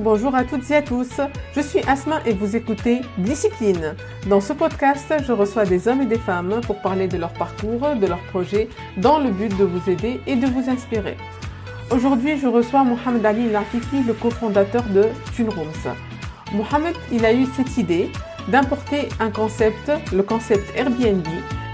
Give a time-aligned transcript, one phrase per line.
[0.00, 1.20] Bonjour, à toutes et à tous.
[1.56, 3.96] Je suis Asma et vous écoutez Discipline.
[4.28, 7.96] Dans ce podcast, je reçois des hommes et des femmes pour parler de leur parcours,
[8.00, 11.16] de leurs projets, dans le but de vous aider et de vous inspirer.
[11.90, 15.96] Aujourd'hui, je reçois Mohamed Ali Lafifi, le cofondateur de Tunrooms.
[16.52, 18.08] Mohamed, il a eu cette idée
[18.46, 21.26] d'importer un concept, le concept Airbnb.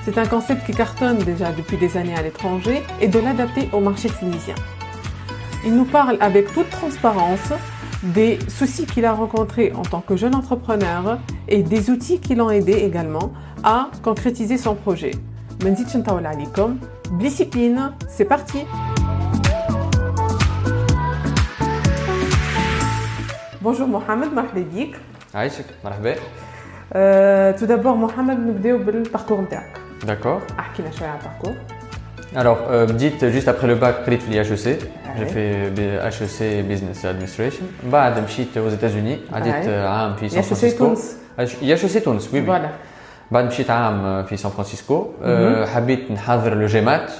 [0.03, 3.81] C'est un concept qui cartonne déjà depuis des années à l'étranger et de l'adapter au
[3.81, 4.55] marché tunisien.
[5.67, 7.53] Il nous parle avec toute transparence
[8.04, 12.50] des soucis qu'il a rencontrés en tant que jeune entrepreneur et des outils qui l'ont
[12.50, 13.32] aidé également
[13.64, 15.12] à concrétiser son projet.
[15.64, 15.86] Mendit
[16.26, 16.78] alikum.
[17.20, 18.66] Discipline, c'est parti
[23.62, 24.96] Bonjour Mohamed, مرحبا بك.
[25.36, 26.16] عايشك مرحبا.
[27.58, 29.78] tout d'abord Mohamed نبداو بالباركور نتاعك.
[30.06, 30.60] D'accord.
[30.60, 31.54] احكينا شويه على الباركور.
[32.36, 34.80] Alors, euh, dites juste après le bac, قريت في HEC.
[35.18, 35.72] J'ai fait
[36.06, 37.64] HEC Business Administration.
[37.92, 39.34] بعد مشيت aux États-Unis.
[39.36, 40.86] عديت عام في سان فرانسيسكو.
[40.86, 41.16] تونس.
[41.62, 42.46] HEC تونس وي وي.
[42.48, 42.70] Voilà.
[43.32, 45.08] بعد مشيت عام في سان فرانسيسكو.
[45.24, 47.12] أه حبيت نحضر لو جيمات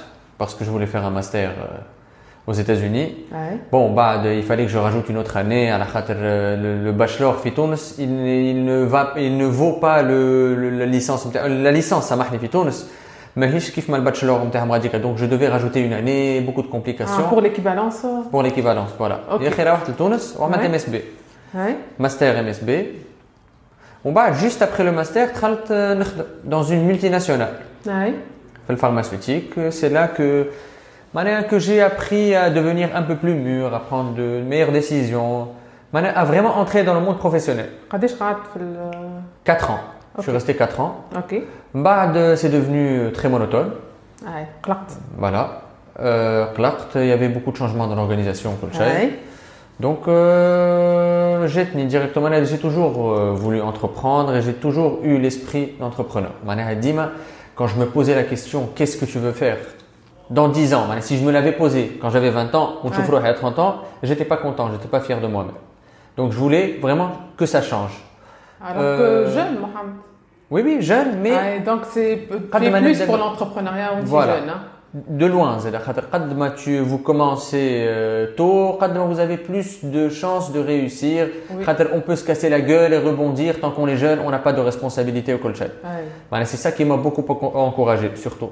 [0.42, 3.08] parce que je voulais faire un master euh, aux États-Unis.
[3.32, 3.56] Ouais.
[3.72, 6.70] Bon, bah, il fallait que je rajoute une autre année à la khater, euh, le,
[6.86, 8.04] le bachelor في تونس, il,
[8.52, 12.48] il ne va, il ne vaut pas le, le- la licence, la licence سامحني في
[12.48, 12.90] تونس.
[13.36, 16.76] ماهيش كيف ما الباتشلور نتاعهم غاديك donc je devais rajouter une année beaucoup de Ah,
[16.76, 18.06] complications pour l'équivalence.
[18.32, 19.40] pour l'équivalence voilà Ok.
[19.42, 20.64] يا اخي روحت لتونس وعملت Ouais.
[20.64, 21.00] ام اس بي
[21.54, 21.58] Ouais.
[21.98, 22.86] ماستر ام اس بي
[24.04, 28.12] ومن بعد juste après le master دخلت آه، نخدم dans une multinationale Ouais.
[28.68, 30.46] في الpharmaceutique c'est là que
[31.14, 35.46] معناها que j'ai appris à devenir un peu plus mûr à prendre de meilleures décisions
[35.94, 38.90] معناها à vraiment entrer dans le monde professionnel قداش قعدت في ال
[39.44, 41.05] 4 ans Je suis resté 4 ans.
[41.15, 41.41] Ok.
[41.73, 43.71] Bad, euh, c'est devenu euh, très monotone.
[44.25, 44.47] Ouais.
[45.17, 45.61] Voilà.
[45.99, 46.47] Euh,
[46.95, 48.57] il y avait beaucoup de changements dans l'organisation.
[48.79, 49.19] Ouais.
[49.79, 56.31] Donc, euh, j'ai directement j'ai toujours euh, voulu entreprendre et j'ai toujours eu l'esprit d'entrepreneur.
[57.55, 59.57] Quand je me posais la question, qu'est-ce que tu veux faire
[60.29, 60.87] dans 10 ans?
[61.01, 63.27] Si je me l'avais posé quand j'avais 20 ans ou ouais.
[63.27, 65.55] à 30 ans, j'étais pas content, j'étais pas fier de moi-même.
[66.17, 68.01] Donc, je voulais vraiment que ça change.
[68.63, 69.95] Alors que euh, jeune, Mohamed.
[70.51, 71.31] Oui, oui, jeune, mais.
[71.33, 74.37] Ah, donc c'est plus pour l'entrepreneuriat aussi voilà.
[74.37, 74.51] jeune.
[74.93, 75.81] De loin, c'est-à-dire
[76.55, 81.27] tu vous commencez euh, tôt, quand vous avez plus de chances de réussir.
[81.51, 81.65] Oui.
[81.93, 84.53] On peut se casser la gueule et rebondir tant qu'on est jeune, on n'a pas
[84.53, 85.71] de responsabilité au colchet.
[86.29, 88.51] Voilà, c'est ça qui m'a beaucoup encouragé, surtout.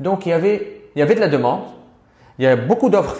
[0.00, 1.62] Donc il y avait, il y avait de la demande,
[2.38, 3.16] il y a beaucoup d'offres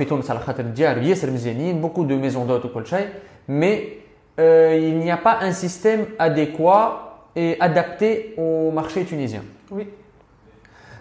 [1.74, 2.64] beaucoup de maisons d'hôtes
[3.48, 3.98] mais
[4.38, 9.42] euh, il n'y a pas un système adéquat et adapté au marché tunisien.
[9.70, 9.88] Oui.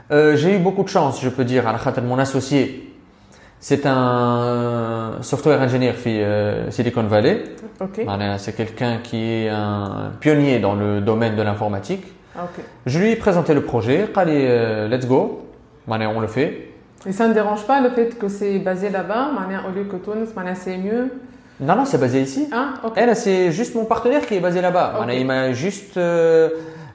[0.09, 1.73] Euh, j'ai eu beaucoup de chance, je peux dire, à
[2.05, 2.95] mon associé.
[3.59, 7.43] C'est un software engineer de euh, Silicon Valley.
[8.37, 12.05] C'est quelqu'un qui est un pionnier dans le domaine de l'informatique.
[12.35, 12.47] Ah,
[12.85, 15.46] je lui ai présenté le projet, allez, let's go
[15.87, 16.67] on le fait.
[17.05, 19.29] Et ça ne dérange pas le fait que c'est basé là-bas,
[19.67, 21.11] au lieu que Tunis, c'est mieux
[21.59, 22.49] Non, non, c'est basé ici.
[22.51, 23.01] Ah, okay.
[23.01, 25.01] Elle, c'est juste mon partenaire qui est basé là-bas.
[25.03, 25.19] Okay.
[25.19, 26.49] Il m'a juste euh,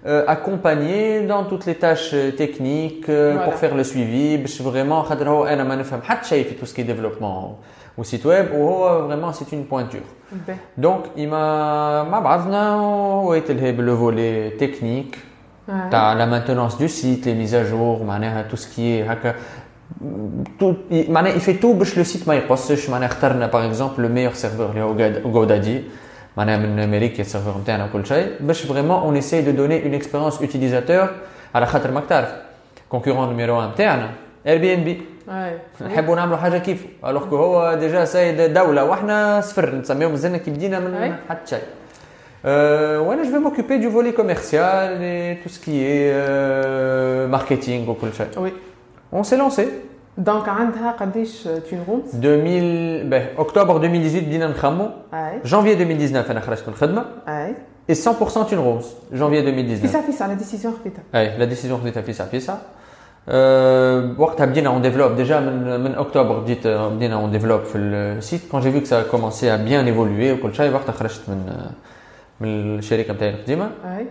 [0.04, 3.06] euh, accompagné dans toutes les tâches euh, techniques
[3.44, 4.36] pour faire le suivi.
[4.60, 5.04] Vraiment,
[5.48, 7.60] elle m'a fait tout ce qui est développement
[7.97, 8.48] au site web.
[8.54, 10.00] Oh, oh, oh vraiment, c'est une pointure.
[10.34, 10.58] Okay.
[10.76, 15.16] Donc, il m'a, m'a oh, le volet technique.
[15.69, 15.91] ouais.
[15.91, 19.35] تاع la maintenance du site, les mises à jour, معناها tout ce qui est هكا
[20.59, 24.00] tout, il, معناها il fait tout باش le site ما يقصش معناها اخترنا par exemple
[24.00, 25.81] le meilleur serveur اللي هو Gad- GoDaddy
[26.38, 30.41] معناها من امريكا السيرفر نتاعنا وكل شيء باش vraiment on essaye de donner une expérience
[30.41, 31.07] utilisateur
[31.56, 32.29] على خاطر ماك تعرف
[32.95, 34.09] concurrent numéro 1 نتاعنا
[34.47, 34.89] Airbnb
[35.27, 35.83] Ouais.
[35.83, 40.51] نحبوا نعملوا حاجه كيف الوغ كو هو ديجا سيد دوله واحنا صفر نسميهم مازلنا كي
[40.51, 40.94] بدينا من
[41.27, 41.29] Ouais.
[41.31, 41.59] حتى شيء
[42.45, 47.88] Euh, voilà, je vais m'occuper du volet commercial et tout ce qui est euh, marketing
[47.89, 48.27] وكل شيء.
[48.38, 48.53] Oui.
[49.12, 49.68] On s'est lancé.
[50.18, 54.89] Donc عندها قديش تين رومز؟ 2000 ben, octobre 2018 بدينا نخمو.
[55.13, 57.56] اي Janvier 2019 انا خرجت من الخدمه اي
[57.91, 58.88] et 100% une rose.
[59.13, 59.88] Janvier في 2019.
[59.88, 62.57] ça في ça la décision خديتها اي لا ديسيزيون خديتها في ساعه في ساعه.
[63.29, 68.41] Euh, وقتها بدينا on développe déjà من من octobre بديت بدينا on développe في السيت
[68.51, 71.69] quand j'ai vu que ça a commencé à bien évoluer وكل شيء وقتها خرجت من
[72.41, 74.03] من الشركه نتاعي القديمه Ouais.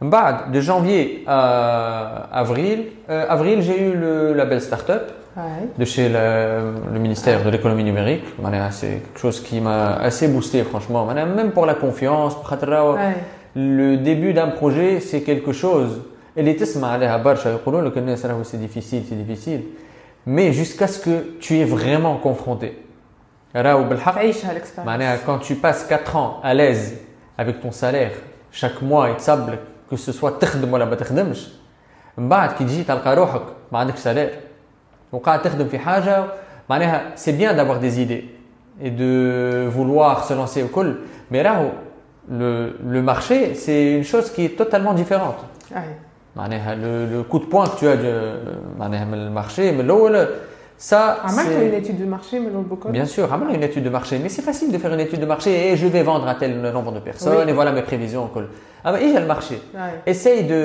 [0.00, 2.78] من بعد de janvier à avril
[3.10, 5.02] euh, avril j'ai eu le label startup
[5.36, 5.68] Ouais.
[5.78, 10.28] de chez le, le ministère de l'économie numérique معناها c'est quelque chose qui m'a assez
[10.28, 13.14] boosté franchement معناها même pour la confiance خاطر راهو Ouais.
[13.56, 15.92] le début d'un projet c'est quelque chose
[16.38, 19.60] اللي تسمع عليها برشا يقولوا لك الناس راهو c'est difficile c'est difficile
[20.26, 22.66] mais jusqu'à ce que tu es vraiment confronté
[23.56, 26.94] راهو بالحق تعيشها الاكسبيرينس معناها quand tu passes 4 ans à l'aise
[27.40, 28.12] avec ton salaire
[28.52, 29.58] chaque mois يتصب لك
[29.92, 31.48] que ce soit تخدم ولا ما تخدمش
[32.18, 33.42] من بعد كي تجي تلقى روحك
[33.72, 34.30] ما عندكش سالير
[35.12, 36.24] وقاعد تخدم في حاجه
[36.70, 38.24] معناها c'est bien d'avoir des idées
[38.82, 40.94] et de vouloir se lancer الكل
[41.32, 41.68] mais راهو
[42.30, 45.38] le, le marché c'est une chose qui est totalement différente
[45.70, 45.96] Ouais.
[46.36, 50.26] معناها le, le coup de poing que tu as de معناها من المارشي من الاول
[50.80, 53.90] ça عملتوا c'est- une étude de marché من البكل Bien sûr, ramène une étude de
[53.90, 54.18] marché.
[54.22, 56.60] Mais c'est facile de faire une étude de marché et je vais vendre à tel
[56.76, 57.50] nombre de personnes Oui.
[57.50, 58.26] et voilà mes prévisions.
[58.34, 58.46] cool.
[58.84, 59.56] Ah, mais il y a le marché.
[59.74, 59.94] Ouais.
[60.12, 60.60] Essaye de,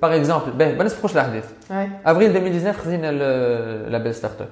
[0.00, 1.44] par exemple, ben, ben, نسبقوش الأحداث.
[1.70, 1.88] Ouais.
[2.04, 4.50] avril 2019 خدينا ال- label startup.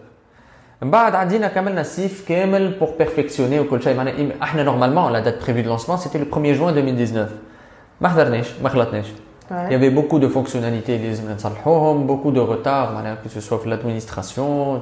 [0.82, 5.20] من بعد عدينا كملنا سيف كامل pour perfectionner وكل شيء معناها إم- احنا normalement la
[5.26, 7.28] date prévue de lancement c'était le 1er juin 2019.
[8.00, 9.06] ما حضرناش ما خلطناش.
[9.51, 11.00] il y avait beaucoup de fonctionnalités,
[11.95, 12.94] beaucoup de retard,
[13.24, 14.81] que ce soit l'administration,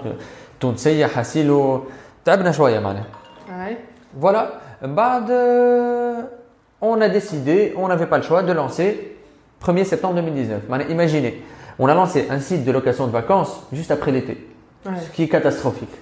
[0.60, 0.74] tout
[4.16, 6.22] Voilà, euh,
[6.82, 9.18] on a décidé, on n'avait pas le choix de lancer
[9.64, 10.64] 1er septembre 2019.
[10.90, 11.44] Imaginez,
[11.80, 14.48] on a lancé un site de location de vacances juste après l'été,
[14.86, 15.94] ce qui est catastrophique.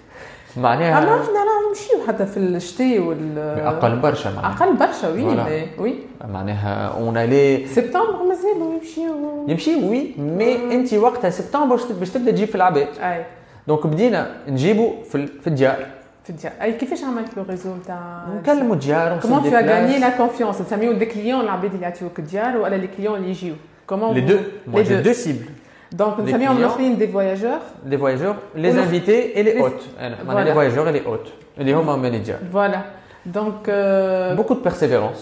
[0.62, 4.53] Ah euh, نمشيو حتى في الشتاء وال أقل برشا معناها.
[4.57, 5.49] اقل برشا وي Voilà.
[5.49, 5.95] مي وي
[6.29, 12.31] معناها on allait سبتمبر مازالوا يمشيو يمشي وي مي انت وقتها سبتمبر باش باش تبدا
[12.31, 13.25] تجيب في العباد اي
[13.69, 15.87] دونك بدينا نجيبو في ال- في الديار
[16.25, 19.67] في الديار اي كيفاش عملت لو ريزو تاع نكلموا الديار كومون نصيب tu as des
[19.67, 20.05] gagné places.
[20.05, 23.55] la confiance تسميو دي كليون العباد اللي يعطيوك الديار ولا لي كليون اللي يجيو
[23.87, 24.71] كومون Les deux.
[24.75, 25.51] Moi j'ai deux cibles.
[25.93, 26.59] دونك Les نسميهم clients.
[26.61, 27.59] الاخرين دي فواياجور
[27.91, 30.01] Les voyageurs, les Ou le- invités et les les- hôtes.
[30.01, 30.49] أنا- معناها Voilà.
[30.49, 31.50] Les voyageurs et les hôtes.
[31.61, 32.37] اللي هما مانجر.
[32.53, 32.81] فوالا
[33.27, 35.21] دونك آه، Beaucoup de persévérance.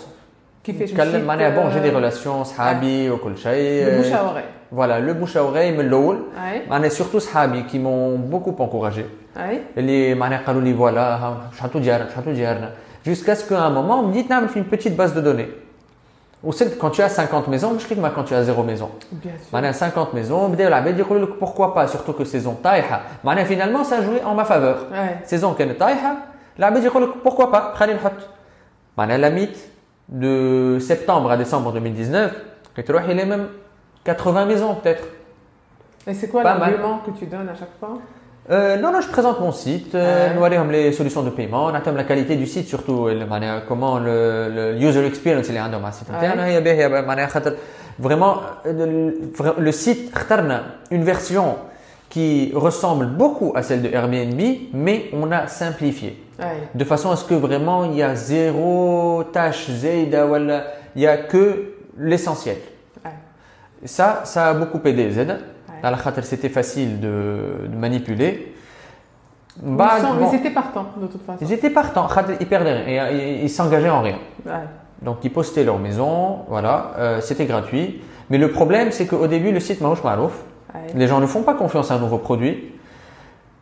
[0.65, 3.85] كيفاش نتكلم مشيت، معناها بون جي دي آه، ريلاسيون صحابي وكل شيء.
[3.85, 4.75] بالبوش à oreille.
[4.75, 6.19] فوالا لو بوش اوري من الاول.
[6.53, 9.05] اي معناها سورتو صحابي qui m'ont beaucoup encouragé.
[9.39, 12.71] اي اللي معناها قالوا لي فوالا ها شحطوا ديارنا شحطوا ديارنا.
[13.07, 15.51] Jusqu'à ce qu'à un moment بديت نعمل في une petite base de données.
[16.45, 18.89] وصلت quand tu as 50 maisons مش كيما quand tu as zéro maison.
[19.13, 23.03] بيان سور معناها 50 maisons بداو العباد يقولوا لك pourquoi pas surtout que saison طايحه
[23.25, 24.93] معناها finalement ça a joué en ma faveur.
[24.93, 26.17] اي saison كانت طايحه
[26.59, 28.13] العباد يقول لك pourquoi pas خلينا نحط
[28.99, 29.59] معناها la mythe
[30.13, 32.33] de septembre à décembre 2019
[32.77, 33.47] كنت تروح الى même
[34.07, 35.05] 80 maisons peut-être
[36.07, 36.61] Et c'est quoi Pas mal.
[36.61, 37.99] l'argument que tu donnes à chaque fois
[38.51, 40.35] Euh, non, non, je présente mon site, euh, Ouais.
[40.37, 44.49] نوريهم les solutions de paiement, نعطيهم la qualité du site surtout, اللي معناها comment le,
[44.57, 46.15] le user experience اللي عندهم على السيت Ouais.
[46.15, 47.55] نتاعنا هي باهية معناها خاطر
[48.03, 50.63] vraiment le, le site اخترنا
[50.93, 51.57] une version
[52.15, 54.41] qui ressemble beaucoup à celle de Airbnb,
[54.85, 56.11] mais on a simplifié.
[56.74, 60.26] De façon à ce que vraiment il y a zéro tâche, zayda,
[60.96, 62.58] il n'y a que l'essentiel.
[63.86, 65.26] Ça, ça a beaucoup aidé Z.
[66.24, 68.54] C'était facile de, manipuler.
[69.62, 71.40] Bah, ils, sont, ils, étaient partants de toute façon.
[71.42, 72.08] Ils étaient partants,
[72.40, 74.18] ils perdaient rien, et, ils s'engageaient en rien.
[75.02, 78.02] Donc ils postaient leur maison, voilà, euh, c'était gratuit.
[78.30, 80.34] Mais le problème, c'est qu'au début, le site Marouche Marouf,
[80.96, 82.74] les gens ne font pas confiance à un nouveau produit.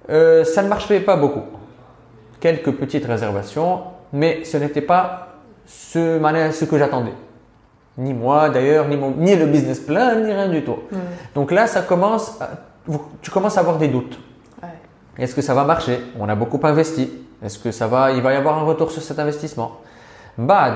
[0.09, 1.43] Euh, ça ne marchait pas beaucoup.
[2.39, 3.81] Quelques petites réservations,
[4.13, 5.29] mais ce n'était pas
[5.65, 7.13] ce, que j'attendais.
[7.97, 10.77] Ni moi d'ailleurs, ni, mon- ni le business plan, ni rien du tout.
[10.91, 10.97] Mm.
[11.35, 12.49] Donc là, ça commence à-
[13.21, 14.19] tu commences à avoir des doutes.
[14.61, 14.69] Ouais.
[15.17, 15.99] Est-ce que ça va marcher?
[16.19, 17.11] On a beaucoup investi.
[17.43, 19.77] Est-ce que ça va Il va y avoir un retour sur cet investissement?
[20.37, 20.75] Bad.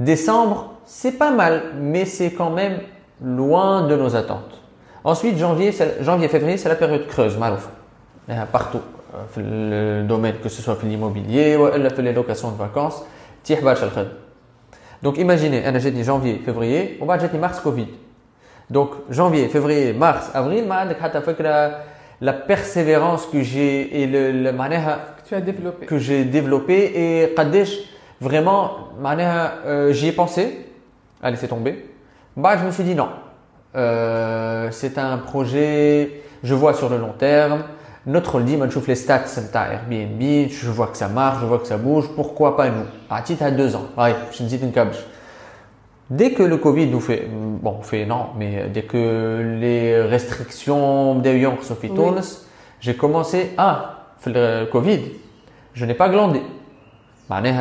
[0.00, 2.78] Décembre, c'est pas mal, mais c'est quand même
[3.22, 4.60] loin de nos attentes.
[5.04, 7.68] Ensuite, janvier, janvier, février, c'est la période creuse, malouf.
[8.28, 8.80] Il y a Partout,
[9.13, 11.67] euh, في le domaine, que ce soit في l'immobilier ou
[12.01, 13.03] les locations de vacances,
[13.43, 14.11] تيح برشا الخدمة.
[15.05, 17.87] Donc imaginez, أنا جاتني janvier, février, وبعد جاتني mars Covid.
[18.73, 21.75] Donc janvier, février, mars, avril, ما عندك حتى فكرة
[22.21, 25.85] la persévérance que j'ai et le, le معناها Que tu as développé.
[25.85, 27.79] que j'ai développé et قداش
[28.21, 28.69] vraiment
[29.01, 30.65] معناها euh, j'y ai pensé
[31.21, 31.85] à laisser tomber
[32.37, 33.09] bah je me suis dit non
[33.75, 37.63] Euh, c'est un projet je vois sur le long terme
[38.06, 41.66] Notre, on le les stats, c'est Airbnb, je vois que ça marche, je vois que
[41.66, 42.84] ça bouge, pourquoi pas nous?
[43.10, 44.92] À titre à deux ans, pareil, je dis une câble.
[46.10, 50.00] Dès que le Covid nous fait, mm, bon, fait non, mais euh, dès que les
[50.02, 51.92] restrictions d'ailleurs sont faites,
[52.80, 55.00] j'ai commencé ah, à faire le euh, Covid.
[55.74, 56.40] Je n'ai pas glandé.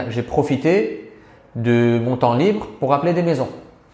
[0.09, 1.11] J'ai profité
[1.55, 3.49] de mon temps libre pour appeler des maisons.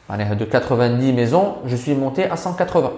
[0.09, 2.91] De 90 maisons, je suis monté à 180.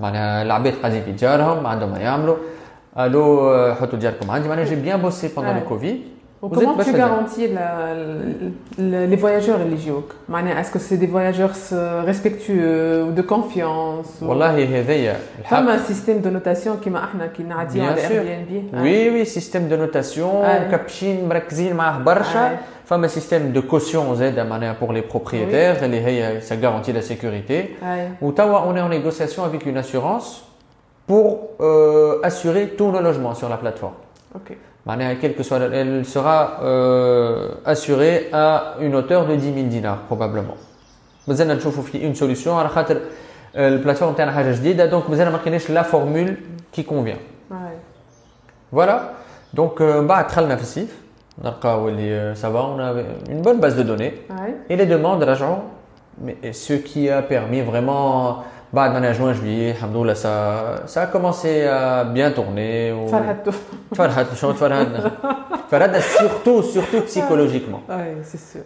[0.00, 2.36] معناها العباد قاعدين في ديارهم ما عندهم ما يعملوا
[2.98, 5.60] ألو آه، حطوا دياركم عندي معناها Ouais.
[5.60, 5.96] le Covid
[6.42, 7.94] Ou Vous comment tu garantis la-
[8.90, 14.20] le- les voyageurs religieux معناها Est-ce que c'est des voyageurs euh, respectueux ou de confiance
[14.22, 15.16] ou- والله هذايا
[15.50, 18.08] فما سيستيم دو نوتاسيون كيما إحنا كي نعديو على.
[18.08, 18.34] اير بي
[18.74, 20.70] ان بي oui, système de notation, Ouais.
[20.70, 22.58] كابشين مركزين معاه برشا Ouais.
[22.85, 27.75] فما système de caution زاد معناها pour les propriétaires اللي هي ça garantit la sécurité
[28.21, 30.43] وتوا on est en négociation avec une assurance
[31.07, 33.97] pour euh, assurer tous nos logements sur la plateforme
[34.35, 39.67] اوكي معناها quel que soit elle sera euh, assurée à une hauteur de 10 000
[39.67, 40.57] dinars probablement
[41.27, 42.97] مازلنا نشوفوا في une solution على خاطر
[43.55, 46.33] آه، البلاتفورم تاعنا حاجه جديده دونك مازلنا ما لقيناش la formule
[46.75, 47.19] qui convient
[47.51, 47.77] Ouais.
[48.71, 48.97] Voilà.
[49.57, 51.02] Donc, euh, بعد دخلنا في السيف نلقاو اللي
[52.12, 52.92] euh, ça va, on a
[53.30, 54.22] une bonne base de données.
[54.30, 54.54] Ouais.
[54.68, 55.58] Et les demandes, rajon,
[56.20, 58.44] mais ce qui a permis vraiment.
[58.72, 59.76] Bah, dans juin, juillet,
[60.16, 62.92] ça, ça a commencé à bien tourner.
[62.92, 63.06] Ou...
[63.06, 63.36] Farhad,
[65.70, 67.82] Farhad, surtout, surtout psychologiquement.
[67.88, 68.62] Oui, c'est sûr.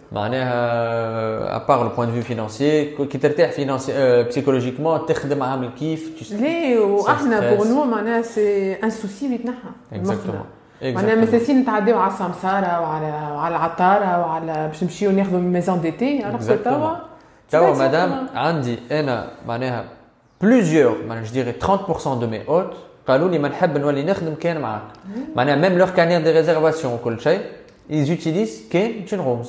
[0.51, 3.19] Euh, à part le point de vue financier, qui
[3.51, 5.13] financier, euh, psychologiquement, tu
[6.17, 6.25] tu
[7.55, 7.83] pour nous,
[8.23, 9.27] c'est un souci,
[9.93, 10.47] Exactement.
[10.82, 16.20] معناها exactement مساسين نتعداو على السمساره وعلى وعلى العطاره وعلى باش نمشيو ناخذوا ميزون ديتي
[16.22, 16.64] alors que Exactement.
[16.64, 16.96] توا
[17.50, 18.36] توا c'est مدام exactement.
[18.36, 19.84] عندي انا معناها
[20.44, 22.74] plusieurs معناها je dirais 30% de mes hôtes
[23.08, 24.82] قالوا لي ما نحب نولي نخدم كان معاك
[25.36, 27.40] معناها même leur carnet de réservation وكل شيء
[27.90, 29.48] ils utilisent كان Chin Rooms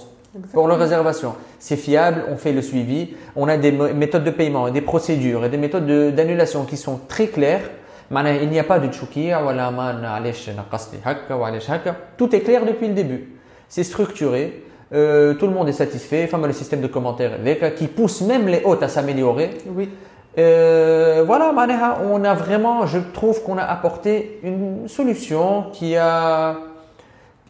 [0.53, 1.31] pour leur réservation.
[1.67, 3.01] C'est fiable, on fait le suivi,
[3.37, 6.61] on a des mo- méthodes de paiement et des procédures et des méthodes de- d'annulation
[6.69, 7.65] qui sont très claires.
[8.11, 11.95] معناها il n'y a pas de تشوكيع ولا ما علاش نقص لي هكا وعلاش هكا.
[12.17, 13.29] Tout est clair depuis le début.
[13.69, 14.65] C'est structuré.
[14.93, 16.23] euh, tout le monde est satisfait.
[16.25, 19.49] Enfin, le système de commentaires هذاك qui pousse même les hôtes à s'améliorer.
[19.67, 19.89] Oui.
[20.37, 26.55] Euh, voilà, معناها, on a vraiment, je trouve qu'on a apporté une solution qui a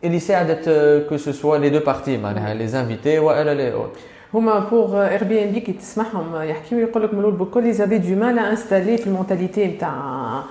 [0.03, 3.97] اللي ساعدت euh, que ce soit les deux parties معناها les invités ولا les hôtes.
[4.34, 7.98] هما بور اير بي ان بي كي تسمعهم يحكيو يقول لك من الأول بكل يزافي
[7.98, 10.42] دو مال انستالي في المونتاليتي نتاع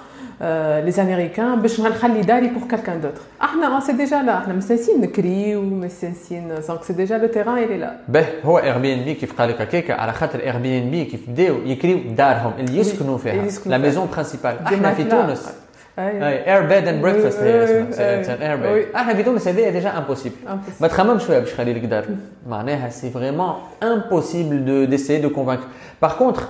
[0.85, 5.61] لي زاميريكان باش نخلي داري بور كالكان دوتر إحنا سي ديجا لا إحنا مسانسين نكريو
[5.61, 9.41] مسانسين دونك سي ديجا لو تيران الي لا به هو اير بي ان بي كيف
[9.41, 13.17] قال لك هكاك على خاطر اير بي ان بي كيف بداو يكريو دارهم اللي يسكنوا
[13.17, 13.77] فيها لا.
[13.77, 15.03] ميزون برينسيبال إحنا في.
[15.03, 15.49] تونس.
[15.98, 18.60] اير بيد اند بريكفاست هي Oui, اسمها oui, سي اير oui.
[18.60, 20.80] بيد احنا في تونس هذايا ديجا امبوسيبل Impossible.
[20.82, 22.04] ما تخممش فيها باش يخلي لك دار
[22.48, 25.66] معناها سي فريمون امبوسيبل de d'essayer de convaincre
[26.04, 26.42] par contre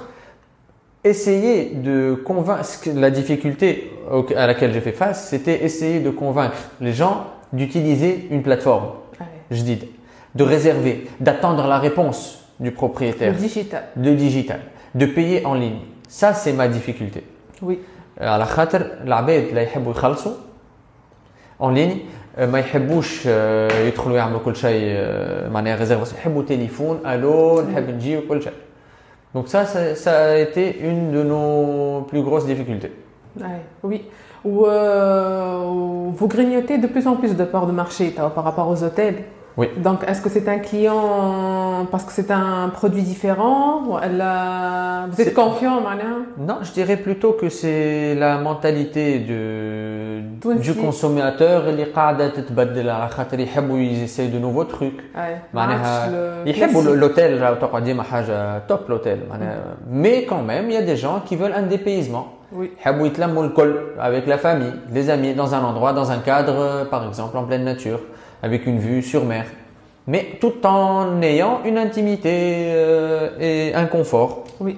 [1.05, 6.01] essayer de convaincre ce que- la difficulté au- à laquelle j'ai fait face c'était essayer
[6.01, 7.17] de convaincre les gens
[7.53, 8.87] d'utiliser une plateforme
[9.21, 9.57] أي.
[9.57, 9.87] جديدة
[10.39, 12.21] de réserver d'attendre la réponse
[12.61, 13.83] du Le propriétaire digital.
[13.97, 14.61] de digital
[14.95, 17.21] de payer en ligne ça c'est ma difficulté
[17.63, 17.79] Oui.
[18.21, 20.33] على خاطر العباد لا يحبوا يخلصوا
[21.61, 21.99] اون ليني
[22.39, 28.17] ما يحبوش آه، يدخلوا يعملوا كل شيء آه، معناها ريزيرفاسيون يحبوا تليفون الو نحب نجي
[28.17, 28.53] وكل شيء
[29.35, 32.93] Donc ça, ça, ça a été une de nos plus grosses difficultés.
[33.37, 34.03] Ouais, oui.
[34.45, 35.59] Ou euh,
[36.15, 39.25] vous grignotez de plus en plus de parts de marché t'as, par rapport aux hôtels.
[39.57, 39.69] Oui.
[39.77, 43.84] Donc, est-ce que c'est un client parce que c'est un produit différent.
[45.10, 46.26] Vous êtes confiant, Malin?
[46.38, 51.64] Non, je dirais plutôt que c'est la mentalité du consommateur.
[51.70, 51.80] Ils
[54.04, 55.00] essayent de nouveaux trucs.
[55.16, 55.36] Euh,
[56.96, 57.42] l'hôtel,
[58.68, 59.20] top l'hôtel.
[59.20, 59.44] Mm.
[59.90, 62.34] Mais quand même, il y a des gens qui veulent un dépaysement.
[62.52, 62.72] Oui.
[64.00, 67.44] Avec la famille, les amis, dans un endroit, dans un cadre, euh, par exemple, en
[67.44, 68.00] pleine nature,
[68.42, 69.46] avec une vue sur mer
[70.13, 74.75] Mais tout en ayant une intimité euh, et un confort Oui.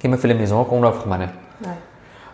[0.00, 1.32] qui me fait les maisons qu'on offre معناها.
[1.64, 1.66] Ouais.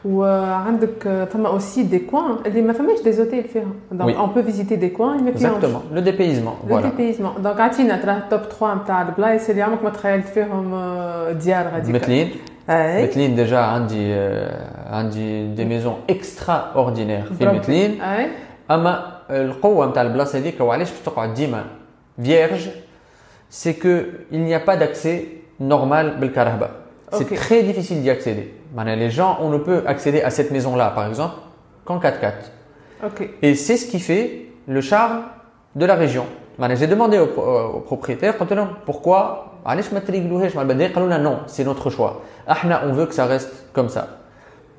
[0.04, 4.14] وعندك فما aussi des coins اللي ما فماش des hôtels فيها donc Oui.
[4.18, 6.56] on peut visiter des coins ما فيهمش Exactement, le dépaysement.
[6.68, 6.86] le voilà.
[6.90, 11.68] dépaysement donc عطينا ترى التوب 3 نتاع البلايص اللي عمرك ما تخيلت فيهم آه، ديار
[11.68, 12.30] هذيك متلين
[12.70, 17.56] اي متلين déjà عندي آه، عندي des maisons extraordinaires في برافو.
[17.58, 18.28] متلين اي
[18.70, 21.64] اما القوه نتاع البلاصه هذيك وعلاش باش تقعد ديما
[22.21, 22.69] vierge,
[23.49, 25.27] c'est qu'il n'y a pas d'accès
[25.59, 26.71] normal Belkarahba.
[27.11, 27.25] Okay.
[27.27, 28.53] C'est très difficile d'y accéder.
[28.85, 31.35] Les gens, on ne peut accéder à cette maison-là, par exemple,
[31.83, 32.33] qu'en 4x4.
[33.41, 35.23] Et c'est ce qui fait le charme
[35.75, 36.25] de la région.
[36.75, 38.35] J'ai demandé au, euh, au propriétaire,
[38.85, 39.57] pourquoi?
[39.65, 42.21] Non, c'est notre choix.
[42.47, 44.20] On veut que ça reste comme ça.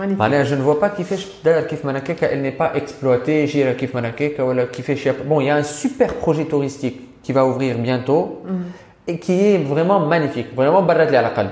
[0.00, 0.18] magnifique.
[0.18, 3.72] معناها je ne vois pas كيفاش دار كيف ما هكاك elle n'est pas exploitée جيره
[3.72, 7.32] كيف ما هكاك ولا كيفاش يا- bon il y a un super projet touristique qui
[7.32, 8.64] va ouvrir bientôt Mhm.
[9.10, 11.50] et qui est vraiment magnifique vraiment برات لي على قلب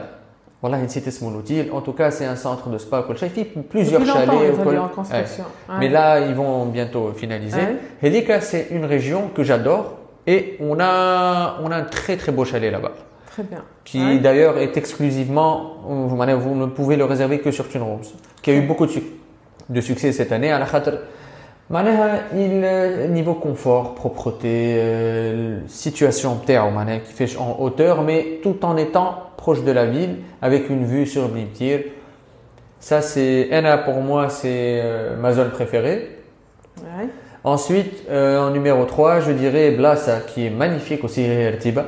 [0.63, 3.45] والله نسيت اسمه l'outil en tout cas c'est un centre de spa كل شيء فيه
[3.73, 5.45] plusieurs Depuis longtemps, chalets ils وكل- ont en construction.
[5.69, 5.79] Ouais.
[5.81, 7.61] Mais là, ils vont bientôt finaliser.
[7.61, 7.77] Ouais.
[8.09, 9.85] Hedika, c'est une région que j'adore
[10.27, 10.93] et on a,
[11.65, 12.93] on a un très très beau chalet là-bas
[13.84, 18.06] Qui d'ailleurs est exclusivement, vous, vous, ne pouvez le réserver que sur Tune Rooms,
[18.42, 20.52] qui a eu beaucoup de, succès cette année.
[20.52, 20.66] À la
[21.72, 26.72] il euh, niveau confort, propreté, euh, situation terre,
[27.04, 31.06] qui fait en hauteur, mais tout en étant proche de la ville, avec une vue
[31.06, 31.82] sur Bliptir.
[32.80, 36.20] Ça, c'est Ena pour moi, c'est euh, ma zone préférée.
[37.44, 41.86] Ensuite, euh, en numéro 3, je dirais Blasa, qui est magnifique aussi, Ertiba.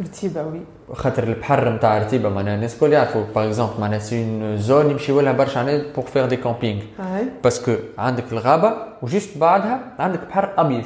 [0.00, 0.60] Ertiba, oui.
[0.93, 5.19] خاطر البحر نتاع رتيبه معناها الناس الكل يعرفوا باغ اكزومبل معناها سي اون زون يمشيو
[5.21, 7.43] لها برشا ناس بور فير دي كامبينغ Ouais.
[7.43, 10.83] باسكو عندك الغابه وجيست بعدها عندك بحر ابيض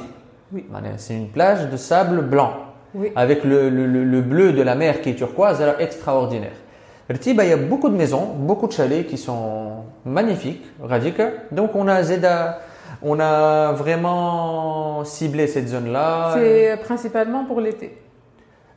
[0.54, 0.58] Oui.
[0.72, 2.50] معناها سي اون بلاج دو سابل بلان
[2.94, 3.08] Oui.
[3.16, 6.56] avec le, le, le, le bleu de la mer qui est turquoise, alors extraordinaire.
[7.12, 9.46] Rtiba, il y a beaucoup de maisons, beaucoup de chalets qui sont
[10.18, 11.26] magnifiques, Radika.
[11.58, 12.36] Donc on a Zeda,
[13.10, 16.32] on a vraiment ciblé cette zone-là.
[16.34, 17.88] C'est principalement pour l'été.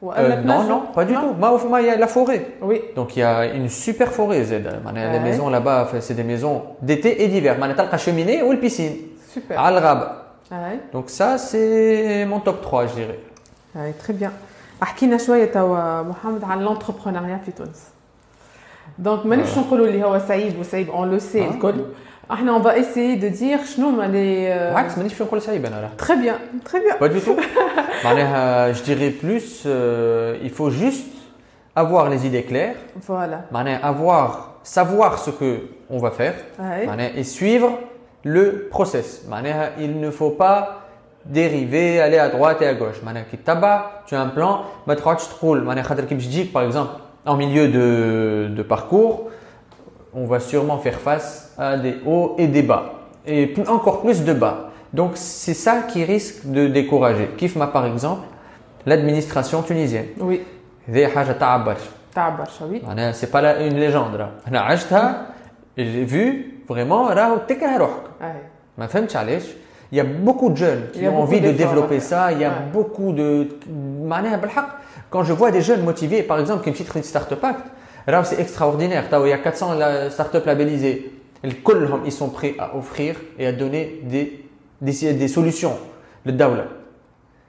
[0.03, 1.33] Ou à Euh, la non, plage, non, pas du tout.
[1.41, 2.41] Moi, au fond, il y a la forêt.
[2.69, 2.77] Oui.
[2.95, 4.65] Donc il y a une super forêt, Zed.
[4.85, 5.23] معناها Les Ouais.
[5.29, 7.59] maisons là-bas, enfin, c'est des maisons d'été et d'hiver.
[7.59, 8.95] معناها تلقى cheminée ou la piscine.
[9.35, 9.57] Super.
[9.57, 10.07] على الغابة.
[10.51, 10.79] Ouais.
[10.93, 13.19] Donc ça, c'est mon top 3, je dirais.
[13.75, 14.31] Ouais, très bien.
[14.83, 17.81] احكينا شويه توا محمد عن l'entrepreneuriat في تونس.
[18.97, 21.49] دونك مانيش نقولوا اللي هو صعيب وصعيب اون لو سي آه.
[21.49, 21.75] الكل.
[22.31, 25.81] احنا اون فا اسيي دو دير شنو ما لي بالعكس مانيش باش نقول صعيب انا
[25.81, 25.89] راه.
[25.97, 26.97] تري بيان تري بيان.
[26.99, 27.41] Pas du tout.
[28.05, 31.11] معناها, je dirais plus, euh, il faut juste
[31.75, 33.41] avoir les idées claires, فوالا.
[33.51, 34.29] معناها avoir,
[34.63, 35.59] savoir ce que
[35.89, 36.87] on va faire, Ouais.
[36.87, 37.69] معناها, et suivre
[38.25, 39.29] le process.
[39.29, 40.67] معناها, il ne faut pas
[41.25, 43.03] dériver, aller à droite et à gauche.
[43.05, 46.47] معناها, كي تتبع, tu as un plan, ما تقعدش تقول, معناها, خاطر كي باش تجيك,
[46.53, 49.29] par exemple, en milieu de, de parcours,
[50.16, 52.94] on va sûrement faire face à des hauts et des bas,
[53.26, 54.70] et encore plus de bas.
[54.92, 57.28] Donc c'est ça qui risque de décourager.
[57.36, 58.22] Kifma par exemple,
[58.86, 60.06] l'administration tunisienne.
[60.18, 60.42] Oui.
[63.12, 64.18] C'est pas là une légende.
[65.76, 67.16] J'ai vu vraiment, il
[69.92, 72.32] y a beaucoup de jeunes qui ont envie de développer ça.
[72.32, 73.48] Il y a beaucoup de.
[75.10, 77.44] Quand je vois des jeunes motivés, par exemple, qui ont une start-up
[78.24, 79.04] c'est extraordinaire.
[79.24, 79.74] Il y a 400
[80.10, 81.12] startups labellisées.
[81.44, 84.00] Ils sont prêts à offrir et à donner
[84.80, 85.76] des, solutions.
[86.24, 86.64] Le Dawla.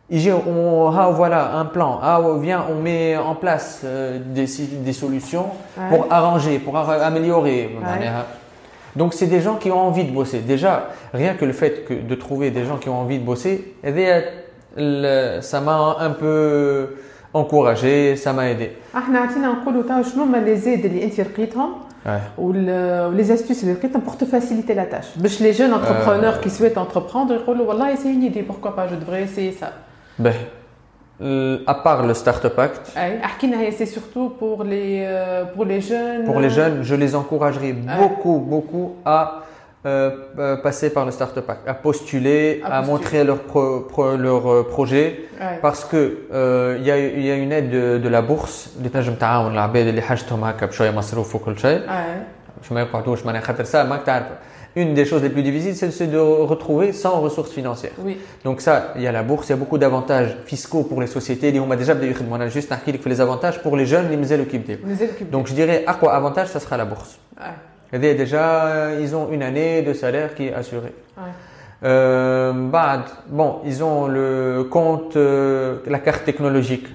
[0.09, 1.99] On, oh, ah, voilà un plan.
[2.01, 5.47] Ah, oh, viens, on met en place euh, des, solutions
[5.89, 7.75] pour arranger, pour améliorer.
[8.95, 10.39] Donc, c'est des gens qui ont envie de bosser.
[10.39, 15.41] Déjà, rien que le fait de trouver des gens qui ont envie de bosser, eh
[15.41, 16.95] ça m'a un peu
[17.36, 18.70] encouragé, ça m'a aidé.
[18.96, 21.70] احنا عطينا نقولوا توا شنو هما لي زيد اللي انت لقيتهم
[22.38, 26.78] ولي زاستوس اللي لقيتهم pour te faciliter la tâche باش لي جون entrepreneurs qui souhaitent
[26.78, 29.66] entreprendre يقولوا والله c'est une idée pourquoi pas je devrais essayer ça
[30.18, 30.34] Ben,
[31.22, 35.64] euh, à part le Startup Act, اي حكينا هي c'est surtout pour les euh, pour
[35.64, 37.98] les jeunes pour les jeunes, je les encouragerai Ouais.
[38.02, 39.18] beaucoup, beaucoup à
[39.86, 42.86] euh, euh, passer par le Startup Act, à postuler, À à, postuler.
[42.92, 45.06] montrer leur, pro- pro- leur euh, projet.
[45.40, 45.58] Ouais.
[45.60, 48.68] Parce que euh, il y, a, il y a une aide de, de la bourse
[48.78, 51.90] اللي تنجم تعاون العباد اللي حاجتهم هكا بشويه مصروف وكل شيء Ouais.
[52.60, 54.26] باش ما يقعدوش معناها خاطر ça ماك تعرف
[54.78, 56.18] une des choses les plus difficiles c'est c'est de
[56.52, 58.16] retrouver sans ressources financières Oui.
[58.46, 61.08] donc ça il y a la bourse il y a beaucoup d'avantages fiscaux pour les
[61.18, 63.90] sociétés اللي هما déjà بداو يخدموا انا juste نحكي لك في les avantages pour les
[63.92, 66.76] jeunes اللي مازالوا كيبداو Les aides qui- donc je dirais à quoi avantage ça sera
[66.76, 67.44] la bourse Ouais.
[67.93, 70.93] Eh Et déjà, euh, ils ont une année de salaire qui est assurée.
[71.17, 71.23] Ouais.
[71.83, 72.53] Euh,
[73.27, 76.87] bon, ils ont le compte, euh, la carte technologique.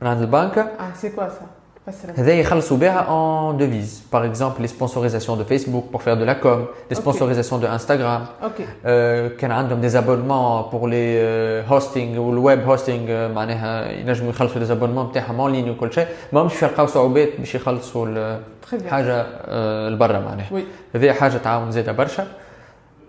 [0.00, 0.58] La banque.
[0.58, 1.44] Ah, c'est quoi ça?
[1.87, 6.23] فسر هذا يخلصوا بها en devise par exemple les sponsorisations de Facebook pour faire de
[6.25, 7.03] la com les Ok.
[7.03, 12.39] sponsorisations de Instagram اوكي Euh, كان عندهم des abonnements pour les euh, hosting ou le
[12.39, 16.63] web hosting euh, معناها ينجموا يخلصوا les abonnements نتاعهم en ligne وكل شيء ما همش
[16.63, 20.63] يلقاو صعوبات باش يخلصوا ال- تري بيان حاجه آه، لبرا معناها وي
[20.95, 22.27] هذه حاجه تعاون زاده برشا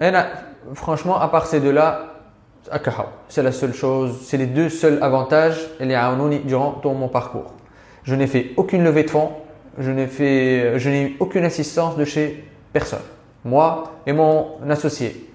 [0.03, 0.33] انا
[0.75, 1.85] franchement à part ces deux là
[2.73, 6.88] هكا هاو c'est la seule chose c'est les deux seuls avantages اللي عاونوني durant tout
[7.03, 7.56] mon parcours
[8.08, 9.32] Je n'ai fait aucune levée de fonds,
[9.78, 13.02] je n'ai fait, je n'ai eu aucune assistance de chez personne.
[13.43, 15.30] Moi et mon associé.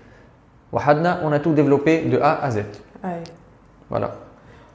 [0.72, 2.62] Wahadna, on a tout développé de A à Z.
[3.90, 4.12] Voilà.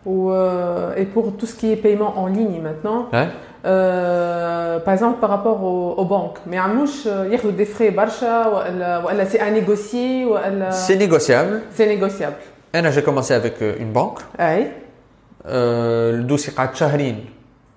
[0.05, 3.09] Ou, euh, et pour tout ce qui est paiement en ligne maintenant,
[3.65, 7.89] euh, par exemple par rapport aux, banques, mais Amlouche, euh, il y a des frais
[7.89, 10.27] barcha, ou c'est à négocier
[10.69, 11.63] C'est négociable.
[11.71, 12.35] C'est négociable.
[12.75, 14.19] J'ai commencé avec une banque.
[14.37, 14.71] Ouais.
[15.47, 16.53] Euh, le dossier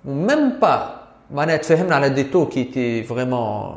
[0.05, 0.89] شهرين وميم با
[1.31, 3.75] معناها تفهمنا على دي تو كي تي فريمون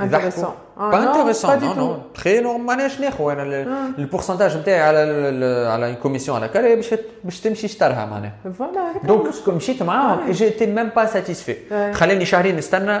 [0.00, 2.14] intéressant Ah, با non, انتريسون pas du نو نو tout.
[2.14, 3.98] تخي نو ماناش ناخذ انا ال- Ah.
[3.98, 8.92] البورسنتاج نتاعي على ال- ال- على كوميسيون على كاري باش باش تمشي شطرها معناها فوالا
[8.94, 9.52] هيك دونك مشكل.
[9.52, 10.32] مشيت معاهم آه.
[10.32, 11.92] جيتي ميم با ساتيسفي آه.
[11.92, 13.00] خلاني شهرين نستنى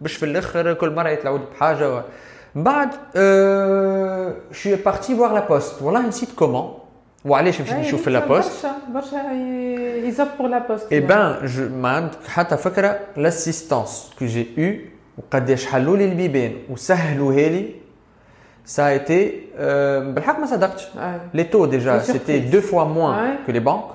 [0.00, 2.02] باش في الاخر كل مره يطلعوا لي بحاجه و...
[2.54, 6.78] من بعد euh, je suis parti voir la poste والله نسيت كومون
[7.24, 10.90] وعلاش مشيت أي، نشوف في برشا- لا بوست برشا برشا ي- يزب pour la poste
[10.92, 14.74] Eh ben, je ما عندك حتى فكرة l'assistance que j'ai eue
[15.18, 17.64] وقداش حلوا لي البيبان وسهلوها لي
[18.66, 19.10] ça a été
[19.58, 19.60] euh,
[20.14, 21.20] بالحق ما صدقتش أي.
[21.34, 22.12] les taux déjà Une surprise.
[22.12, 23.36] c'était deux fois moins Ouais.
[23.46, 23.92] que les banques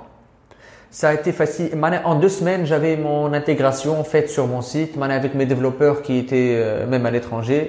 [0.91, 4.97] ça a été facile معناها en deux semaines j'avais mon intégration faite sur mon site
[4.97, 7.61] معناها avec mes développeurs qui étaient euh, même à l'étranger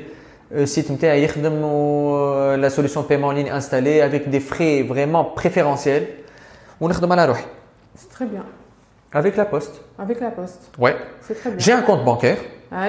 [0.66, 5.24] Si tu site euh, la solution de paiement en ligne installée avec des frais vraiment
[5.24, 6.08] préférentiels.
[6.82, 6.92] On
[7.96, 8.44] C'est très bien.
[9.14, 9.82] Avec la poste.
[9.98, 10.70] Avec la poste.
[10.78, 10.96] Ouais.
[11.22, 11.60] C'est très bien.
[11.60, 12.38] J'ai un compte bancaire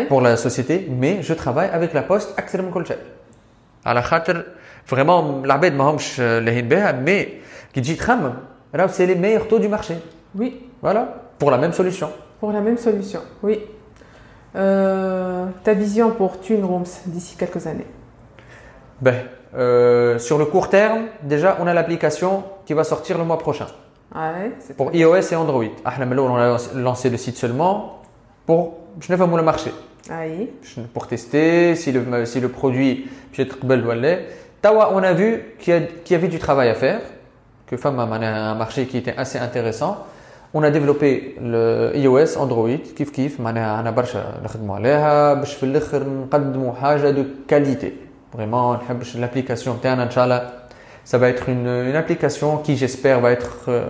[0.08, 2.72] pour la société, mais je travaille avec la poste actuellement
[3.84, 4.40] À la khater,
[4.88, 7.40] vraiment, l'abed mahomch euh, lehinbeha, mais
[7.72, 8.34] qui dit tram,
[8.88, 9.94] c'est les meilleurs taux du marché.
[10.34, 10.68] Oui.
[10.80, 11.22] Voilà.
[11.38, 12.10] Pour la même solution.
[12.40, 13.60] Pour la même solution, oui.
[14.54, 17.86] Euh, ta vision pour Twin Rooms d'ici quelques années?
[19.00, 19.14] Ben,
[19.54, 23.66] euh, Sur le court terme, déjà, on a l'application qui va sortir le mois prochain.
[24.76, 25.64] Pour iOS et Android.
[25.84, 28.02] Ah, on a lancé le site seulement
[28.44, 29.72] pour je ne le marché.
[30.10, 30.24] Ah
[30.92, 33.58] pour tester si le, si le produit peut-être
[34.60, 37.00] Tawa, on a vu qu'il y, avait du travail à faire,
[37.66, 40.06] que femme a un marché qui était assez intéressant.
[40.53, 45.63] On a développé le iOS, Android, كيف كيف معناها أنا برشا نخدموا عليها باش في
[45.63, 47.91] الآخر نقدموا حاجة de qualité.
[48.37, 50.49] Vraiment, نحبش l'application تاعنا إن شاء الله
[51.05, 53.85] ça va être une, une application qui j'espère va être euh,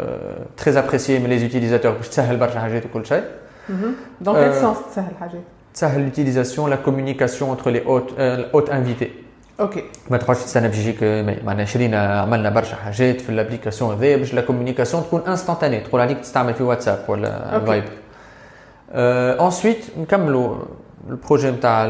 [0.56, 3.24] très appréciée mais les utilisateurs باش تسهل برشا حاجات وكل شيء.
[3.70, 4.26] Mhm.
[4.26, 5.42] Dans quel Euh, sens تسهل حاجات
[5.74, 9.21] تسهل l'utilisation, la communication entre les hôtes, euh, hôtes invités.
[9.60, 11.04] اوكي ما تقعدش تستنى باش يجيك
[11.46, 16.20] معنا شرينا عملنا برشا حاجات في الابليكاسيون هذايا باش لا كوميونيكاسيون تكون انستانتاني تدخل عليك
[16.20, 17.66] تستعمل في واتساب ولا أوكي.
[17.66, 17.90] فايبر
[19.50, 20.56] ensuite نكملوا
[21.10, 21.88] البروجي نتاع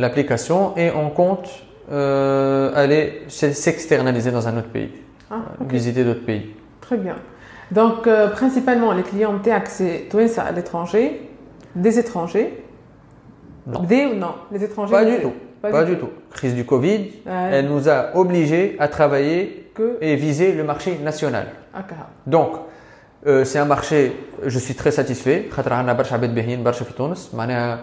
[0.00, 1.48] l'application et on compte
[1.90, 4.90] euh, aller s- s'externaliser dans un autre pays,
[5.30, 5.70] Ah, ok.
[5.76, 6.44] visiter d'autres pays.
[6.86, 7.16] Très bien.
[7.80, 11.06] Donc, euh, principalement, les clients TAC, c'est Twins à l'étranger,
[11.84, 12.48] des étrangers.
[13.72, 13.80] Non.
[13.90, 16.10] Des ou non Les étrangers Pas des- du tout, pas du tout.
[16.38, 17.50] Crise du Covid, Ouais.
[17.54, 19.40] elle nous a obligés à travailler
[19.78, 21.46] Que et viser le marché national.
[21.80, 21.94] AKH.
[22.26, 22.50] Donc,
[23.26, 23.98] euh, c'est un marché,
[24.54, 25.38] je suis très satisfait.
[25.50, 27.80] خاطر عندنا برشا عباد باهيين برشا في تونس معناها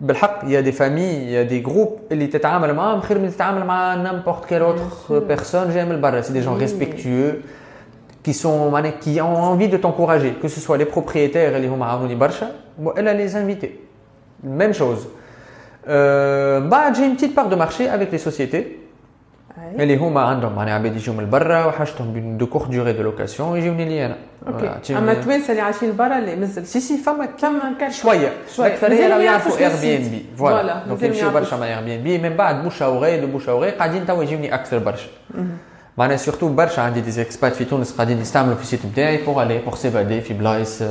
[0.00, 3.18] بالحق il y a des familles, il y a des groupes اللي تتعامل معاهم خير
[3.18, 5.22] من تتعامل مع n'importe quelle autre sûr.
[5.36, 6.22] personne جايه من برا.
[6.22, 6.60] C'est des gens Oui.
[6.60, 7.42] respectueux
[8.26, 11.86] qui sont معناها qui ont envie de t'encourager, que ce soit les propriétaires اللي هما
[11.86, 12.50] عاونوني برشا
[12.82, 13.70] والا les invités.
[14.46, 15.06] Même chose.
[15.87, 18.77] Euh, بعد j'ai une petite part de marché avec les sociétés.
[19.57, 19.79] Ouais.
[19.79, 23.85] اللي هما عندهم معناها عباد يجيو من برا وحاجتهم دو كور ديوري دو لوكاسيون يجيوني
[23.85, 24.17] لي أنا
[24.47, 29.07] أوكي اما توينس اللي عايشين برا اللي مازال سي سي فما فما كان شوية هي
[29.07, 29.71] ما راهو يعرفوا اير.
[29.81, 31.29] بي ان بي فوالا، دونك يمشيو.
[31.29, 34.23] برشا مع اير بي ان بي من بعد بوش اوري دو بوش اوري قاعدين توا
[34.23, 35.09] يجيوني أكثر برشا
[35.97, 39.57] معناها سورتو برشا عندي دي اكسبات في تونس قاعدين يستعملوا في السيت نتاعي بوغ الي
[39.57, 40.83] بوغ سيفادي في بلايص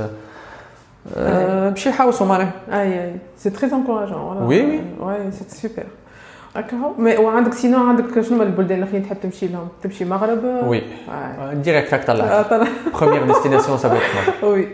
[1.18, 3.20] آه، آه، باش يحوسوا معناها Aïe, aïe.
[3.44, 4.22] C'est très encourageant.
[4.28, 4.41] Voilà.
[4.50, 4.80] Oui, oui.
[5.06, 5.86] Ouais, c'est super.
[6.56, 10.82] d'accord مي وعندك سينو عندك شنو هما البلدان الاخرين تحب تمشي لهم؟ تمشي مغرب؟ وي
[10.82, 11.54] Ouais.
[11.56, 12.68] ديريكت راك آه، طلعت طلع.
[12.94, 14.65] première destination ça va être Maroc Oui.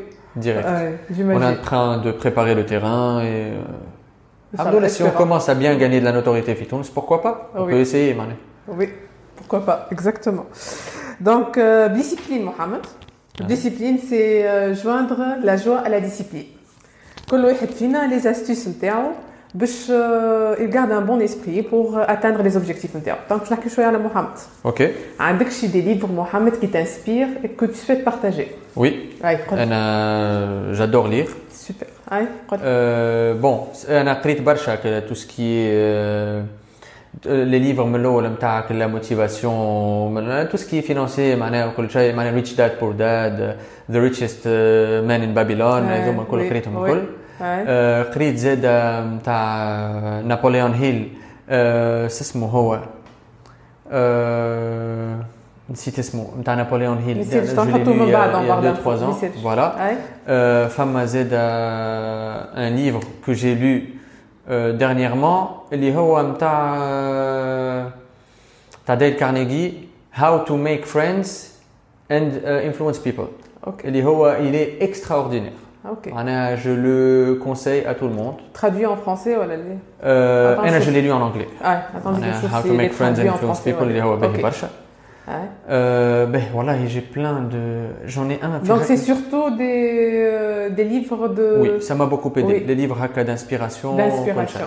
[0.45, 1.57] direct Ouais, on est en j'imagine.
[1.69, 5.17] train de préparer le terrain et euh, Inch'Allah, Abdullah, si on espérons.
[5.23, 7.71] commence à bien gagner de la notoriété في تونس pourquoi pas on Oui.
[7.73, 8.35] peut essayer معناها
[8.79, 8.87] Oui,
[9.37, 10.45] pourquoi pas, exactement.
[11.29, 12.83] Donc, euh, discipline, Mohamed.
[13.55, 16.45] Discipline, c'est euh, joindre la joie à la discipline.
[17.29, 19.07] كل واحد فينا les astuces نتاعو
[19.55, 23.85] باش euh, il garde un bon esprit pour atteindre les objectifs نتاعو دونك نحكي شويه
[23.85, 24.81] على محمد Ok.
[25.19, 28.89] عندك شي des livres محمد qui t'inspirent et que tu souhaites partager Oui.
[29.23, 31.29] هاي قل أنا j'adore lire.
[31.53, 35.15] سوبر هاي قل Euh, bon, أنا قريت برشا que tout
[37.25, 39.45] les livres من الأول نتاعك la motivation
[40.11, 43.55] من- tout ce qui est financier معناها كل شيء معناها rich dad poor dad
[43.93, 46.89] the richest uh, man in Babylon Ouais, هذوما الكل oui, قريتهم oui.
[46.89, 47.03] الكل
[47.39, 48.65] هاي آه، قريت زاد
[49.19, 49.63] نتاع
[50.25, 51.09] نابليون هيل
[51.49, 52.79] آه، شو اسمه هو
[53.91, 55.15] آه،
[55.69, 59.01] نسيت اسمه نتاع نابليون هيل نسيت، je t'en رحتو من بعد، on parle d'un trois
[59.03, 59.31] ans نسيت.
[59.43, 59.95] voilà هاي
[60.27, 61.29] euh, فما زاد
[62.55, 63.94] un livre que j'ai lu euh,
[64.79, 67.91] dernièrement اللي هو نتاع آه،
[68.83, 69.73] نتاع ديل كارنيجي
[70.13, 71.27] How to make friends
[72.11, 73.27] and uh, influence people
[73.67, 78.59] اوكي اللي هو il est extraordinaire اوكي معناها je le conseille à tout le monde
[78.61, 81.65] traduit en français ولا اللي Euh, Attends, انا je- je l'ai lu en anglais.
[81.65, 83.57] هاي attends je معناها vais How to chercher les make friends and traduits en influence
[83.59, 84.65] français people اللي هو ولا- باهي Ok.
[85.28, 87.86] ah euh, ben voilà, j'ai plein de.
[88.04, 88.60] J'en ai un.
[88.60, 91.56] Donc c'est surtout des, euh, des livres de.
[91.58, 92.60] Oui, ça m'a beaucoup aidé.
[92.60, 93.96] Des livres à d'inspiration.
[93.96, 94.66] D'inspiration.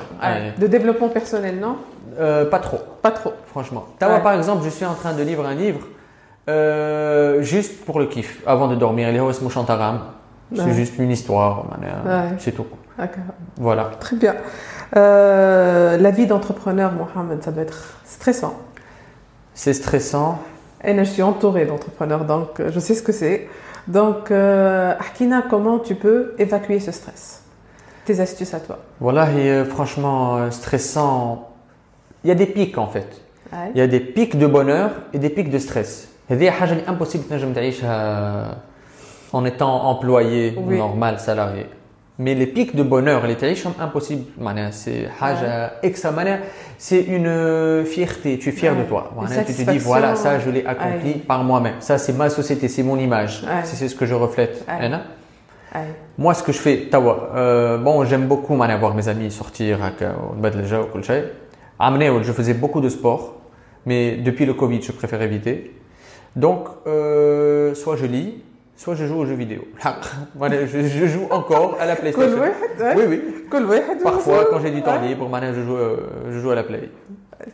[0.58, 1.78] De développement personnel, non?
[2.20, 2.80] Euh, pas trop.
[3.02, 3.32] Pas trop.
[3.46, 3.86] Franchement.
[4.00, 4.22] Tawa, ouais.
[4.22, 5.80] par exemple, je suis en train de lire un livre
[7.42, 9.10] juste pour le kiff, avant de dormir.
[9.10, 9.20] Il est
[10.56, 11.68] C'est juste une histoire.
[12.38, 12.66] C'est tout.
[12.98, 13.08] Ah,
[13.56, 13.92] voilà.
[14.02, 14.36] Très bien.
[14.94, 18.56] la vie d'entrepreneur, Mohamed, ça doit être stressant.
[19.59, 20.39] C'est stressant.
[20.83, 23.49] Et là, je suis entourée d'entrepreneurs, donc euh, je sais ce que c'est.
[23.87, 27.43] Donc, euh, Arkina, comment tu peux évacuer ce stress
[28.05, 28.79] Tes astuces à toi.
[29.01, 31.51] Voilà, et euh, franchement, euh, stressant.
[32.23, 33.09] Il y a des pics en fait.
[33.53, 33.71] Ouais.
[33.75, 36.09] Il y a des pics de bonheur et des pics de stress.
[36.31, 38.57] هذه حاجة اللي impossible تنجم تعيشها
[39.35, 40.79] en étant employé Oui.
[40.79, 41.67] normal salarié.
[42.19, 46.41] Mais les pics de bonheur اللي تعيشهم impossible معناها c'est حاجة extra معناها
[46.79, 48.89] c'est une fierté, tu es fier de Ouais.
[48.89, 49.11] toi.
[49.13, 49.89] Une معناها tu te dis satisfaction.
[49.91, 51.27] voilà ça je l'ai accompli Ouais.
[51.29, 51.81] par moi-même.
[51.81, 53.43] Ça c'est ma société, c'est mon image.
[53.43, 53.63] Ouais.
[53.65, 54.65] C'est c'est ce que je reflète.
[54.69, 54.81] Ouais.
[54.87, 55.03] هنا.
[55.75, 55.79] Ouais.
[56.19, 59.83] Moi, ce que je fais, tawa, euh, bon, j'aime beaucoup m'en voir mes amis sortir,
[59.83, 61.25] هكا، ونبدل الجو وكل شيء.
[61.81, 63.23] عمناول, je faisais beaucoup de sport,
[63.87, 65.75] mais depuis le Covid, je préfère éviter.
[66.37, 68.35] Donc, euh, soit je lis,
[68.80, 69.62] soit je joue aux jeux vidéo.
[70.36, 72.38] voilà, je, je, joue encore à la PlayStation.
[72.96, 73.22] oui, oui.
[74.02, 75.98] Parfois, quand j'ai du temps libre, je joue, euh,
[76.32, 76.90] je joue à la Play.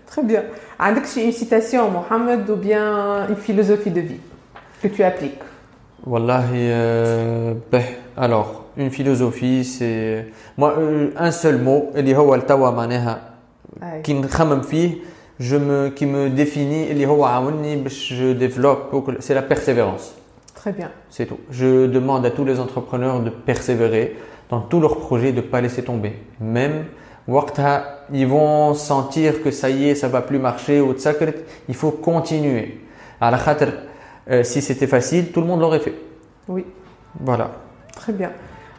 [0.06, 0.44] Très bien.
[0.78, 4.20] Ah, As une citation, Mohamed, ou bien une philosophie de vie
[4.82, 5.42] que tu appliques
[6.06, 7.82] Wallahi, euh, ben,
[8.16, 10.28] alors, une philosophie, c'est.
[10.58, 11.92] Moi, euh, un seul mot,
[14.04, 20.14] qui me, qui me définit, je développe, c'est la persévérance.
[20.66, 20.90] Très bien.
[21.12, 21.38] C'est tout.
[21.52, 24.16] Je demande à tous les entrepreneurs de persévérer
[24.50, 26.14] dans tous leurs projets, de ne pas laisser tomber.
[26.40, 26.86] Même
[28.12, 30.96] ils vont sentir que ça y est, ça va plus marcher ou
[31.70, 32.82] il faut continuer.
[33.22, 33.38] À la
[34.32, 35.94] euh, si c'était facile, tout le monde l'aurait fait.
[36.48, 36.66] Oui.
[37.20, 37.52] Voilà.
[37.96, 38.32] Très bien.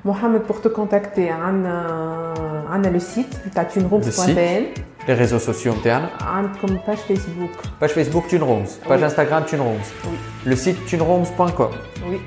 [0.05, 6.79] Mohamed, pour te contacter, on a, le site, tatunrooms.bn les réseaux sociaux internes ah, Comme
[6.81, 7.51] page Facebook.
[7.79, 9.05] Page Facebook TuneRooms, page oui.
[9.05, 9.79] Instagram TuneRooms.
[10.05, 10.17] Oui.
[10.45, 11.71] Le site tunerooms.com.
[12.09, 12.21] Oui.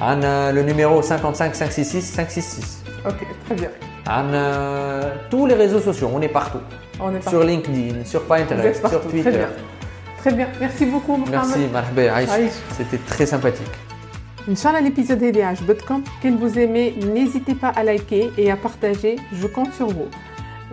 [0.00, 2.84] Anne, euh, le numéro 55 566 566.
[3.06, 3.70] Ok, très bien.
[4.06, 6.60] Anne, euh, tous les réseaux sociaux, on est partout.
[7.00, 7.30] On est partout.
[7.30, 9.22] Sur LinkedIn, sur Pinterest, sur Twitter.
[9.22, 9.48] Très bien.
[10.18, 10.48] très bien.
[10.60, 11.70] Merci beaucoup, Mohamed.
[11.96, 13.66] Merci, C'était très sympathique.
[14.48, 15.54] Inch'Allah, l'épisode est bien.
[15.54, 19.16] Je vous aimez, n'hésitez pas à liker et à partager.
[19.32, 20.08] Je compte sur vous.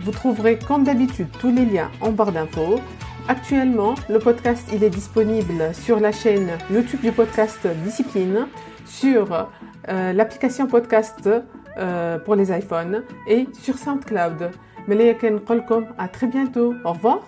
[0.01, 2.79] Vous trouverez comme d'habitude tous les liens en barre d'infos.
[3.27, 8.47] Actuellement, le podcast il est disponible sur la chaîne YouTube du podcast Discipline,
[8.85, 9.47] sur
[9.89, 11.29] euh, l'application podcast
[11.77, 14.51] euh, pour les iPhones et sur SoundCloud.
[14.87, 14.95] Mais
[15.97, 16.73] à très bientôt.
[16.83, 17.21] Au revoir.